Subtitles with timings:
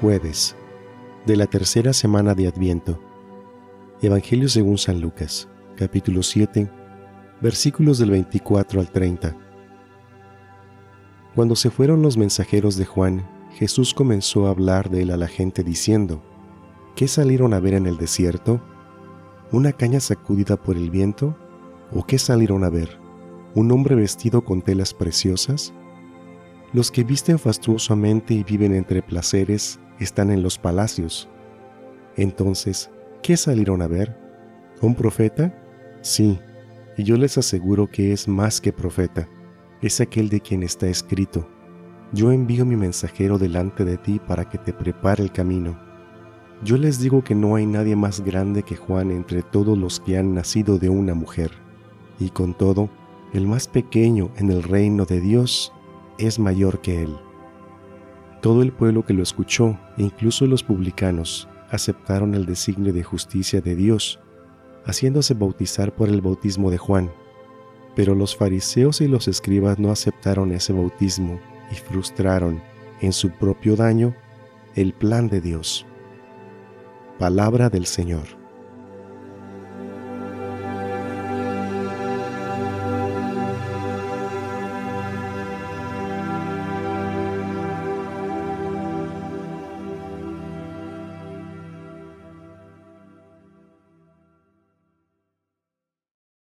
[0.00, 0.54] Jueves
[1.26, 3.02] de la tercera semana de Adviento.
[4.00, 6.70] Evangelio según San Lucas, capítulo 7,
[7.40, 9.36] versículos del 24 al 30.
[11.34, 15.26] Cuando se fueron los mensajeros de Juan, Jesús comenzó a hablar de él a la
[15.26, 16.22] gente diciendo,
[16.94, 18.62] ¿qué salieron a ver en el desierto?
[19.50, 21.36] ¿Una caña sacudida por el viento?
[21.92, 23.00] ¿O qué salieron a ver?
[23.56, 25.74] ¿Un hombre vestido con telas preciosas?
[26.72, 31.28] Los que visten fastuosamente y viven entre placeres están en los palacios.
[32.16, 32.90] Entonces,
[33.22, 34.16] ¿qué salieron a ver?
[34.80, 35.54] ¿Un profeta?
[36.02, 36.38] Sí,
[36.96, 39.28] y yo les aseguro que es más que profeta,
[39.82, 41.48] es aquel de quien está escrito.
[42.12, 45.78] Yo envío mi mensajero delante de ti para que te prepare el camino.
[46.64, 50.18] Yo les digo que no hay nadie más grande que Juan entre todos los que
[50.18, 51.52] han nacido de una mujer,
[52.18, 52.90] y con todo,
[53.32, 55.72] el más pequeño en el reino de Dios
[56.18, 57.16] es mayor que él.
[58.40, 63.60] Todo el pueblo que lo escuchó, e incluso los publicanos, aceptaron el designio de justicia
[63.60, 64.20] de Dios,
[64.84, 67.10] haciéndose bautizar por el bautismo de Juan.
[67.96, 71.40] Pero los fariseos y los escribas no aceptaron ese bautismo
[71.72, 72.62] y frustraron,
[73.00, 74.14] en su propio daño,
[74.74, 75.84] el plan de Dios.
[77.18, 78.26] Palabra del Señor.